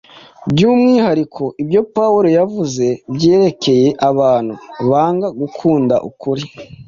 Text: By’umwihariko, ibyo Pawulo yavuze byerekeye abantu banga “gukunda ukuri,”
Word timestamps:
By’umwihariko, 0.51 1.43
ibyo 1.63 1.81
Pawulo 1.95 2.27
yavuze 2.37 2.85
byerekeye 3.15 3.87
abantu 4.09 4.53
banga 4.89 5.27
“gukunda 5.39 5.95
ukuri,” 6.09 6.43